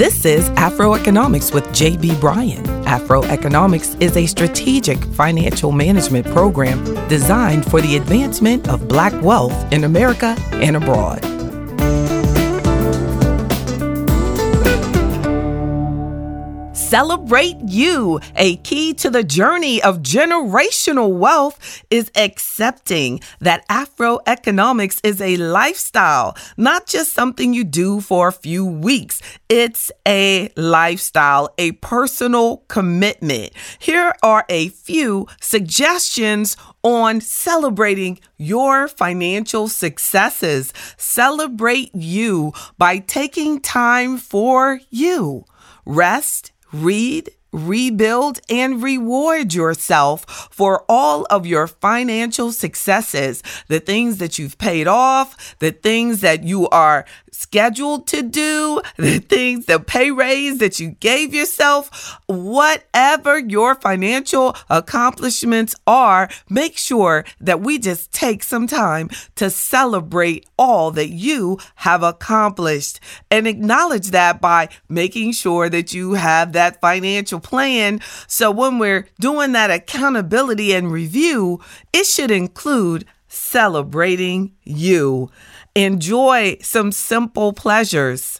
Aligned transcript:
This 0.00 0.24
is 0.24 0.48
Afroeconomics 0.52 1.52
with 1.52 1.66
JB 1.74 2.18
Bryan. 2.22 2.64
Afroeconomics 2.86 4.00
is 4.00 4.16
a 4.16 4.24
strategic 4.24 4.96
financial 5.04 5.72
management 5.72 6.26
program 6.28 6.82
designed 7.08 7.70
for 7.70 7.82
the 7.82 7.96
advancement 7.96 8.66
of 8.70 8.88
black 8.88 9.12
wealth 9.20 9.70
in 9.74 9.84
America 9.84 10.34
and 10.52 10.78
abroad. 10.78 11.22
Celebrate 16.90 17.56
you. 17.68 18.18
A 18.34 18.56
key 18.56 18.92
to 18.94 19.10
the 19.10 19.22
journey 19.22 19.80
of 19.80 20.02
generational 20.02 21.16
wealth 21.16 21.84
is 21.88 22.10
accepting 22.16 23.20
that 23.38 23.64
Afroeconomics 23.68 24.98
is 25.04 25.20
a 25.20 25.36
lifestyle, 25.36 26.36
not 26.56 26.88
just 26.88 27.12
something 27.12 27.54
you 27.54 27.62
do 27.62 28.00
for 28.00 28.26
a 28.26 28.32
few 28.32 28.66
weeks. 28.66 29.22
It's 29.48 29.92
a 30.04 30.50
lifestyle, 30.56 31.54
a 31.58 31.70
personal 31.78 32.64
commitment. 32.66 33.52
Here 33.78 34.12
are 34.20 34.44
a 34.48 34.70
few 34.70 35.28
suggestions 35.40 36.56
on 36.82 37.20
celebrating 37.20 38.18
your 38.36 38.88
financial 38.88 39.68
successes. 39.68 40.72
Celebrate 40.96 41.94
you 41.94 42.52
by 42.78 42.98
taking 42.98 43.60
time 43.60 44.18
for 44.18 44.80
you. 44.90 45.44
Rest 45.86 46.50
read, 46.72 47.30
rebuild, 47.52 48.40
and 48.48 48.82
reward 48.82 49.54
yourself 49.54 50.48
for 50.50 50.84
all 50.88 51.26
of 51.30 51.46
your 51.46 51.66
financial 51.66 52.52
successes, 52.52 53.42
the 53.68 53.80
things 53.80 54.18
that 54.18 54.38
you've 54.38 54.58
paid 54.58 54.86
off, 54.86 55.56
the 55.58 55.72
things 55.72 56.20
that 56.20 56.44
you 56.44 56.68
are 56.68 57.04
scheduled 57.32 58.06
to 58.08 58.22
do, 58.22 58.80
the 58.96 59.18
things, 59.18 59.66
the 59.66 59.80
pay 59.80 60.10
raise 60.10 60.58
that 60.58 60.78
you 60.78 60.90
gave 61.00 61.34
yourself, 61.34 62.18
whatever 62.26 63.38
your 63.38 63.74
financial 63.74 64.54
accomplishments 64.68 65.74
are, 65.86 66.28
make 66.48 66.76
sure 66.76 67.24
that 67.40 67.60
we 67.60 67.78
just 67.78 68.12
take 68.12 68.42
some 68.42 68.66
time 68.66 69.08
to 69.34 69.50
celebrate 69.50 70.46
all 70.58 70.90
that 70.90 71.08
you 71.08 71.58
have 71.76 72.02
accomplished 72.02 73.00
and 73.30 73.46
acknowledge 73.46 74.08
that 74.08 74.40
by 74.40 74.68
making 74.88 75.32
sure 75.32 75.68
that 75.68 75.92
you 75.92 76.14
have 76.14 76.52
that 76.52 76.80
financial 76.80 77.39
plan. 77.40 78.00
So 78.26 78.50
when 78.50 78.78
we're 78.78 79.08
doing 79.18 79.52
that 79.52 79.70
accountability 79.70 80.72
and 80.72 80.92
review, 80.92 81.60
it 81.92 82.06
should 82.06 82.30
include 82.30 83.04
celebrating 83.28 84.52
you. 84.64 85.30
Enjoy 85.74 86.56
some 86.60 86.92
simple 86.92 87.52
pleasures. 87.52 88.38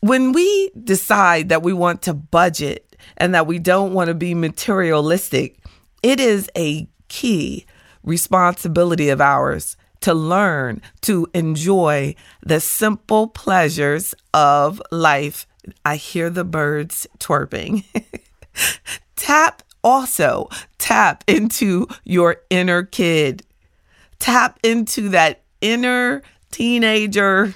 When 0.00 0.32
we 0.32 0.70
decide 0.82 1.48
that 1.48 1.62
we 1.62 1.72
want 1.72 2.02
to 2.02 2.14
budget 2.14 2.96
and 3.16 3.34
that 3.34 3.46
we 3.46 3.58
don't 3.58 3.94
want 3.94 4.08
to 4.08 4.14
be 4.14 4.34
materialistic, 4.34 5.58
it 6.02 6.20
is 6.20 6.50
a 6.56 6.88
key 7.08 7.66
responsibility 8.02 9.08
of 9.08 9.20
ours 9.20 9.76
to 10.00 10.14
learn 10.14 10.80
to 11.02 11.26
enjoy 11.34 12.14
the 12.42 12.60
simple 12.60 13.28
pleasures 13.28 14.14
of 14.32 14.80
life. 14.90 15.46
I 15.84 15.96
hear 15.96 16.30
the 16.30 16.44
birds 16.44 17.06
twerping. 17.18 17.84
tap 19.16 19.62
also 19.82 20.48
tap 20.78 21.24
into 21.26 21.86
your 22.04 22.42
inner 22.50 22.82
kid. 22.82 23.42
Tap 24.18 24.58
into 24.62 25.10
that 25.10 25.42
inner 25.60 26.22
teenager. 26.50 27.54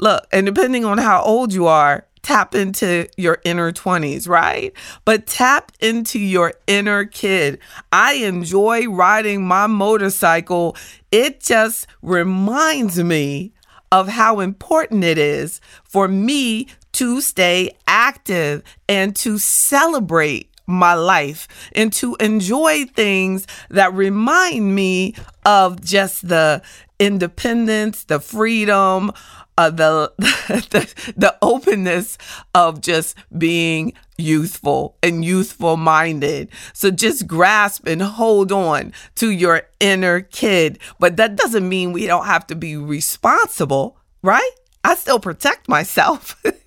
Look, 0.00 0.26
and 0.32 0.46
depending 0.46 0.84
on 0.84 0.98
how 0.98 1.22
old 1.22 1.52
you 1.52 1.66
are, 1.66 2.06
tap 2.22 2.54
into 2.54 3.08
your 3.16 3.38
inner 3.44 3.72
20s, 3.72 4.28
right? 4.28 4.72
But 5.04 5.26
tap 5.26 5.72
into 5.80 6.18
your 6.18 6.54
inner 6.66 7.04
kid. 7.04 7.58
I 7.90 8.14
enjoy 8.14 8.86
riding 8.86 9.46
my 9.46 9.66
motorcycle. 9.66 10.76
It 11.10 11.40
just 11.40 11.86
reminds 12.02 13.02
me 13.02 13.52
of 13.90 14.08
how 14.08 14.40
important 14.40 15.04
it 15.04 15.16
is 15.16 15.60
for 15.84 16.08
me 16.08 16.68
to 16.92 17.20
stay 17.20 17.70
active 17.86 18.62
and 18.88 19.14
to 19.16 19.38
celebrate 19.38 20.50
my 20.66 20.94
life 20.94 21.48
and 21.74 21.92
to 21.94 22.16
enjoy 22.20 22.84
things 22.84 23.46
that 23.70 23.92
remind 23.94 24.74
me 24.74 25.14
of 25.44 25.82
just 25.82 26.28
the 26.28 26.62
independence, 26.98 28.04
the 28.04 28.20
freedom, 28.20 29.10
uh, 29.56 29.70
the, 29.70 30.12
the 30.18 31.12
the 31.16 31.36
openness 31.42 32.16
of 32.54 32.80
just 32.80 33.16
being 33.36 33.92
youthful 34.16 34.96
and 35.02 35.24
youthful 35.24 35.76
minded. 35.76 36.48
So 36.72 36.90
just 36.90 37.26
grasp 37.26 37.86
and 37.86 38.02
hold 38.02 38.52
on 38.52 38.92
to 39.16 39.30
your 39.30 39.62
inner 39.80 40.20
kid. 40.20 40.78
But 41.00 41.16
that 41.16 41.36
doesn't 41.36 41.68
mean 41.68 41.92
we 41.92 42.06
don't 42.06 42.26
have 42.26 42.46
to 42.48 42.54
be 42.54 42.76
responsible, 42.76 43.98
right? 44.22 44.50
I 44.84 44.94
still 44.94 45.18
protect 45.18 45.68
myself. 45.68 46.40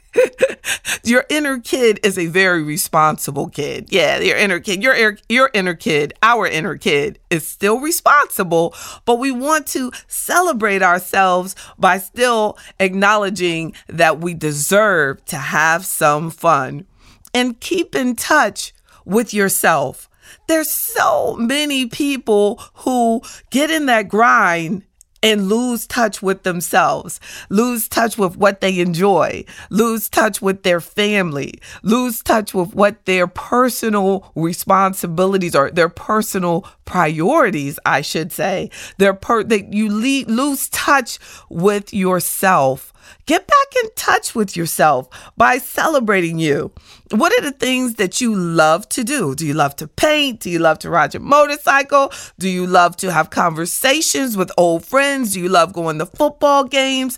your 1.04 1.26
inner 1.30 1.60
kid 1.60 2.00
is 2.04 2.18
a 2.18 2.28
very 2.28 2.64
responsible 2.64 3.50
kid. 3.50 3.88
Yeah, 3.90 4.20
your 4.20 4.38
inner 4.38 4.60
kid, 4.60 4.84
your 4.84 5.18
your 5.30 5.50
inner 5.54 5.74
kid, 5.74 6.14
our 6.22 6.48
inner 6.48 6.78
kid 6.78 7.20
is 7.30 7.48
still 7.48 7.80
responsible, 7.80 8.74
but 9.06 9.20
we 9.20 9.32
want 9.32 9.68
to 9.68 9.92
celebrate 10.08 10.82
ourselves 10.82 11.56
by 11.78 11.98
still 11.98 12.58
acknowledging 12.80 13.74
that 13.88 14.20
we 14.20 14.34
deserve 14.34 15.24
to 15.26 15.38
have 15.38 15.86
some 15.86 16.30
fun 16.30 16.86
and 17.34 17.60
keep 17.60 17.96
in 17.96 18.16
touch 18.16 18.74
with 19.06 19.34
yourself. 19.34 20.10
There's 20.48 20.70
so 20.70 21.36
many 21.38 21.88
people 21.88 22.62
who 22.76 23.22
get 23.50 23.70
in 23.70 23.86
that 23.88 24.10
grind 24.10 24.84
and 25.24 25.48
lose 25.48 25.86
touch 25.86 26.22
with 26.22 26.44
themselves, 26.44 27.20
lose 27.50 27.88
touch 27.88 28.18
with 28.18 28.38
what 28.38 28.62
they 28.62 28.80
enjoy, 28.80 29.44
lose 29.70 30.10
touch 30.10 30.42
with 30.42 30.64
their 30.64 30.82
family, 30.82 31.54
lose 31.84 32.22
touch 32.22 32.54
with 32.54 32.74
what 32.74 33.06
their 33.06 33.28
personal 33.28 34.32
responsibilities 34.36 35.56
or 35.56 35.70
their 35.72 35.90
personal 35.90 36.66
priorities, 36.86 37.80
I 37.86 38.02
should 38.02 38.32
say. 38.32 38.70
Their 38.98 39.14
per- 39.14 39.44
that 39.44 39.74
you 39.74 39.90
le- 39.90 40.32
lose 40.32 40.70
touch 40.70 41.20
with 41.50 41.94
yourself 41.94 42.91
Get 43.26 43.48
back 43.48 43.84
in 43.84 43.90
touch 43.96 44.36
with 44.36 44.56
yourself 44.56 45.08
by 45.38 45.58
celebrating 45.58 46.40
you. 46.40 46.72
What 47.12 47.38
are 47.38 47.42
the 47.42 47.52
things 47.52 47.96
that 47.96 48.22
you 48.22 48.36
love 48.36 48.88
to 48.90 49.04
do? 49.04 49.36
Do 49.36 49.46
you 49.46 49.54
love 49.54 49.76
to 49.78 49.88
paint? 49.88 50.42
Do 50.42 50.50
you 50.50 50.60
love 50.60 50.80
to 50.80 50.90
ride 50.90 51.14
your 51.14 51.22
motorcycle? 51.22 52.12
Do 52.40 52.50
you 52.50 52.66
love 52.66 52.98
to 52.98 53.12
have 53.12 53.30
conversations 53.30 54.38
with 54.38 54.52
old 54.58 54.86
friends? 54.86 55.34
Do 55.34 55.42
you 55.42 55.50
love 55.50 55.74
going 55.74 56.00
to 56.00 56.06
football 56.06 56.64
games? 56.64 57.18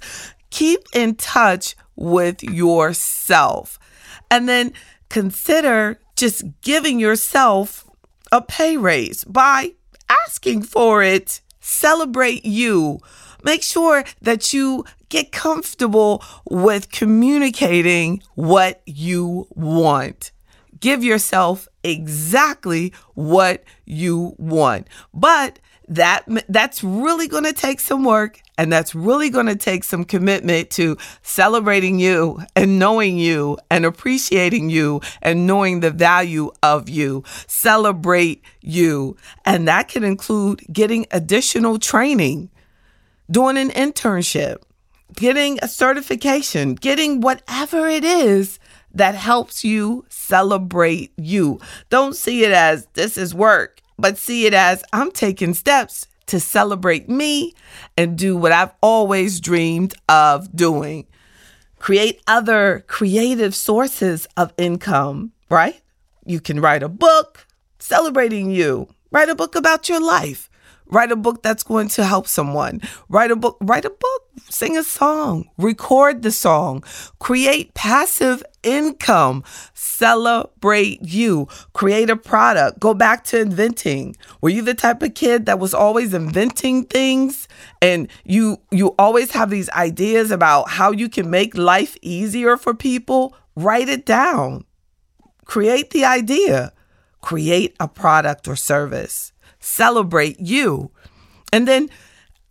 Keep 0.49 0.81
in 0.93 1.15
touch 1.15 1.75
with 1.95 2.43
yourself. 2.43 3.79
And 4.29 4.49
then 4.49 4.73
consider 5.09 5.99
just 6.15 6.43
giving 6.61 6.99
yourself 6.99 7.89
a 8.31 8.41
pay 8.41 8.77
raise 8.77 9.23
by 9.23 9.73
asking 10.27 10.63
for 10.63 11.03
it. 11.03 11.41
Celebrate 11.59 12.45
you. 12.45 12.99
Make 13.43 13.63
sure 13.63 14.03
that 14.21 14.53
you 14.53 14.85
get 15.09 15.31
comfortable 15.31 16.23
with 16.49 16.91
communicating 16.91 18.23
what 18.35 18.81
you 18.85 19.47
want. 19.51 20.31
Give 20.79 21.03
yourself 21.03 21.67
exactly 21.83 22.93
what 23.13 23.63
you 23.85 24.35
want. 24.37 24.87
But 25.13 25.59
that 25.87 26.23
that's 26.47 26.83
really 26.83 27.27
going 27.27 27.43
to 27.43 27.53
take 27.53 27.79
some 27.79 28.03
work 28.03 28.39
and 28.57 28.71
that's 28.71 28.95
really 28.95 29.29
going 29.29 29.47
to 29.47 29.55
take 29.55 29.83
some 29.83 30.05
commitment 30.05 30.69
to 30.71 30.97
celebrating 31.21 31.99
you 31.99 32.39
and 32.55 32.79
knowing 32.79 33.17
you 33.17 33.57
and 33.69 33.85
appreciating 33.85 34.69
you 34.69 35.01
and 35.21 35.45
knowing 35.45 35.81
the 35.81 35.91
value 35.91 36.51
of 36.61 36.87
you 36.87 37.23
celebrate 37.47 38.41
you 38.61 39.17
and 39.45 39.67
that 39.67 39.89
can 39.89 40.03
include 40.03 40.61
getting 40.71 41.05
additional 41.11 41.77
training 41.77 42.49
doing 43.33 43.57
an 43.57 43.69
internship 43.71 44.63
getting 45.15 45.59
a 45.61 45.67
certification, 45.67 46.75
getting 46.75 47.21
whatever 47.21 47.87
it 47.87 48.03
is 48.03 48.59
that 48.93 49.15
helps 49.15 49.63
you 49.63 50.05
celebrate 50.09 51.11
you. 51.17 51.59
Don't 51.89 52.15
see 52.15 52.43
it 52.43 52.51
as 52.51 52.87
this 52.93 53.17
is 53.17 53.33
work, 53.33 53.81
but 53.97 54.17
see 54.17 54.45
it 54.45 54.53
as 54.53 54.83
I'm 54.93 55.11
taking 55.11 55.53
steps 55.53 56.07
to 56.27 56.39
celebrate 56.39 57.09
me 57.09 57.53
and 57.97 58.17
do 58.17 58.37
what 58.37 58.51
I've 58.51 58.73
always 58.81 59.39
dreamed 59.39 59.93
of 60.07 60.55
doing. 60.55 61.07
Create 61.79 62.21
other 62.27 62.85
creative 62.87 63.53
sources 63.53 64.27
of 64.37 64.53
income, 64.57 65.33
right? 65.49 65.81
You 66.25 66.39
can 66.39 66.61
write 66.61 66.81
a 66.81 66.89
book 66.89 67.45
celebrating 67.77 68.51
you, 68.51 68.87
write 69.11 69.27
a 69.27 69.35
book 69.35 69.55
about 69.55 69.89
your 69.89 69.99
life, 69.99 70.49
Write 70.87 71.11
a 71.11 71.15
book 71.15 71.43
that's 71.43 71.63
going 71.63 71.87
to 71.89 72.05
help 72.05 72.27
someone. 72.27 72.81
Write 73.09 73.31
a 73.31 73.35
book, 73.35 73.57
write 73.61 73.85
a 73.85 73.89
book, 73.89 74.23
sing 74.49 74.77
a 74.77 74.83
song, 74.83 75.49
record 75.57 76.21
the 76.21 76.31
song, 76.31 76.83
create 77.19 77.73
passive 77.73 78.43
income, 78.63 79.43
celebrate 79.73 81.01
you, 81.01 81.47
create 81.73 82.09
a 82.09 82.15
product, 82.15 82.79
go 82.79 82.93
back 82.93 83.23
to 83.25 83.39
inventing. 83.39 84.15
Were 84.41 84.49
you 84.49 84.61
the 84.61 84.73
type 84.73 85.01
of 85.03 85.13
kid 85.13 85.45
that 85.45 85.59
was 85.59 85.73
always 85.73 86.13
inventing 86.13 86.85
things 86.85 87.47
and 87.81 88.07
you 88.23 88.57
you 88.71 88.95
always 88.99 89.31
have 89.31 89.49
these 89.49 89.69
ideas 89.71 90.31
about 90.31 90.69
how 90.69 90.91
you 90.91 91.09
can 91.09 91.29
make 91.29 91.57
life 91.57 91.97
easier 92.01 92.57
for 92.57 92.73
people? 92.73 93.35
Write 93.55 93.89
it 93.89 94.05
down. 94.05 94.65
Create 95.45 95.91
the 95.91 96.05
idea. 96.05 96.71
Create 97.21 97.75
a 97.79 97.87
product 97.87 98.47
or 98.47 98.55
service 98.55 99.32
celebrate 99.63 100.39
you. 100.39 100.91
And 101.51 101.67
then 101.67 101.89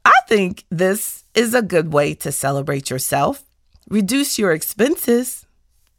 I 0.04 0.14
think 0.28 0.64
this 0.70 1.24
is 1.34 1.54
a 1.54 1.62
good 1.62 1.92
way 1.92 2.14
to 2.14 2.32
celebrate 2.32 2.90
yourself. 2.90 3.44
Reduce 3.88 4.38
your 4.38 4.52
expenses, 4.52 5.46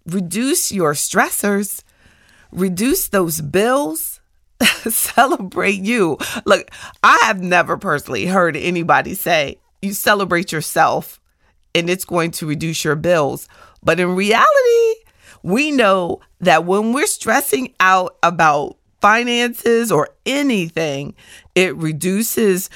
reduce 0.05 0.71
your 0.71 0.93
stressors, 0.93 1.83
reduce 2.51 3.09
those 3.09 3.41
bills, 3.41 4.19
celebrate 4.89 5.81
you. 5.81 6.17
Look, 6.45 6.69
I 7.03 7.19
have 7.23 7.41
never 7.41 7.77
personally 7.77 8.25
heard 8.25 8.57
anybody 8.57 9.13
say 9.13 9.59
you 9.81 9.93
celebrate 9.93 10.51
yourself 10.51 11.19
and 11.75 11.89
it's 11.89 12.05
going 12.05 12.31
to 12.31 12.47
reduce 12.47 12.83
your 12.83 12.95
bills. 12.95 13.47
But 13.83 13.99
in 13.99 14.15
reality, 14.15 14.95
we 15.43 15.71
know 15.71 16.21
that 16.39 16.65
when 16.65 16.93
we're 16.93 17.05
stressing 17.05 17.73
out 17.79 18.17
about 18.23 18.77
finances 19.03 19.91
or 19.91 20.07
anything, 20.25 21.13
it 21.55 21.75
reduces, 21.75 22.69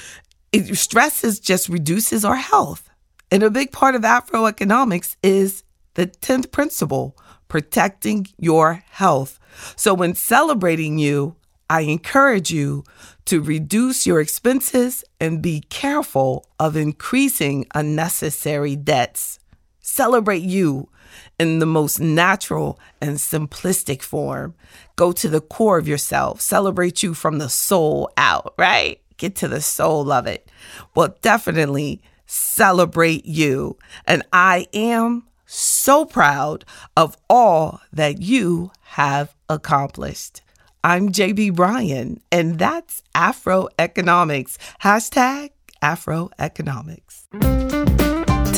it 0.52 0.76
stresses 0.76 1.40
just 1.40 1.70
reduces 1.70 2.22
our 2.22 2.36
health. 2.36 2.90
And 3.30 3.42
a 3.42 3.48
big 3.50 3.72
part 3.72 3.94
of 3.94 4.02
Afroeconomics 4.02 5.16
is 5.22 5.64
the 5.94 6.06
10th 6.06 6.52
principle 6.52 7.16
protecting 7.48 8.26
your 8.36 8.84
health. 8.90 9.40
So 9.74 9.94
when 9.94 10.14
celebrating 10.14 10.98
you, 10.98 11.34
I 11.70 11.80
encourage 11.80 12.50
you 12.50 12.84
to 13.24 13.40
reduce 13.40 14.06
your 14.06 14.20
expenses 14.20 15.04
and 15.18 15.40
be 15.40 15.60
careful 15.70 16.46
of 16.60 16.76
increasing 16.76 17.66
unnecessary 17.74 18.76
debts. 18.76 19.38
Celebrate 19.80 20.42
you 20.42 20.90
in 21.38 21.58
the 21.58 21.66
most 21.66 22.00
natural 22.00 22.78
and 23.00 23.16
simplistic 23.16 24.02
form. 24.02 24.54
Go 24.96 25.12
to 25.12 25.28
the 25.28 25.40
core 25.40 25.78
of 25.78 25.88
yourself, 25.88 26.40
celebrate 26.40 27.02
you 27.02 27.14
from 27.14 27.38
the 27.38 27.48
soul 27.48 28.10
out, 28.16 28.54
right? 28.58 29.00
Get 29.16 29.34
to 29.36 29.48
the 29.48 29.60
soul 29.60 30.12
of 30.12 30.26
it. 30.26 30.50
Well, 30.94 31.16
definitely 31.22 32.00
celebrate 32.26 33.26
you. 33.26 33.76
And 34.06 34.22
I 34.32 34.66
am 34.72 35.24
so 35.46 36.04
proud 36.04 36.64
of 36.96 37.16
all 37.28 37.80
that 37.92 38.20
you 38.20 38.70
have 38.82 39.34
accomplished. 39.48 40.42
I'm 40.84 41.08
JB 41.10 41.56
Bryan, 41.56 42.20
and 42.30 42.58
that's 42.58 43.02
Afroeconomics. 43.14 44.56
Hashtag 44.82 45.50
Afroeconomics. 45.82 47.57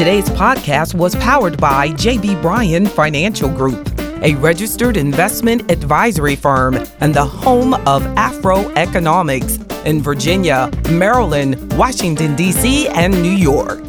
Today's 0.01 0.31
podcast 0.31 0.95
was 0.95 1.15
powered 1.17 1.61
by 1.61 1.89
JB 1.91 2.41
Bryan 2.41 2.87
Financial 2.87 3.51
Group, 3.51 3.87
a 4.23 4.35
registered 4.37 4.97
investment 4.97 5.71
advisory 5.71 6.37
firm 6.37 6.79
and 7.01 7.13
the 7.13 7.23
home 7.23 7.75
of 7.87 8.03
Afro 8.17 8.71
Economics 8.77 9.59
in 9.85 10.01
Virginia, 10.01 10.71
Maryland, 10.89 11.75
Washington, 11.75 12.35
D.C., 12.35 12.89
and 12.89 13.13
New 13.23 13.29
York. 13.29 13.89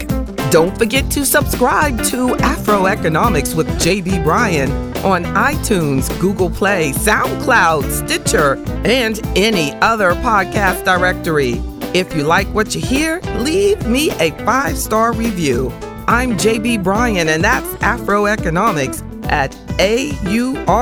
Don't 0.51 0.77
forget 0.77 1.09
to 1.11 1.25
subscribe 1.25 1.97
to 2.07 2.35
Afroeconomics 2.35 3.55
with 3.55 3.69
JB 3.81 4.21
Bryan 4.21 4.69
on 5.05 5.23
iTunes, 5.23 6.09
Google 6.19 6.49
Play, 6.49 6.91
SoundCloud, 6.91 7.89
Stitcher, 7.89 8.61
and 8.85 9.25
any 9.37 9.71
other 9.75 10.11
podcast 10.15 10.83
directory. 10.83 11.53
If 11.97 12.13
you 12.13 12.23
like 12.23 12.47
what 12.47 12.75
you 12.75 12.81
hear, 12.81 13.21
leave 13.37 13.87
me 13.87 14.11
a 14.19 14.31
five 14.43 14.77
star 14.77 15.13
review. 15.13 15.71
I'm 16.07 16.31
JB 16.37 16.83
Bryan, 16.83 17.29
and 17.29 17.43
that's 17.43 17.67
Afroeconomics 17.75 19.01
at 19.31 19.55
AURN.com. 19.79 20.81